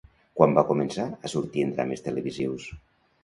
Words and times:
Quan 0.39 0.55
va 0.59 0.63
començar 0.69 1.03
a 1.27 1.31
sortir 1.33 1.65
en 1.65 1.73
drames 1.75 2.03
televisius? 2.09 2.69